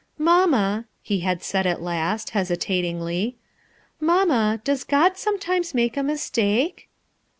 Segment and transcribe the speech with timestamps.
[0.19, 3.37] "Mamma/' he had said at last, hesitatingly,"
[4.09, 6.89] Mamma, does God soznet imes make a mistake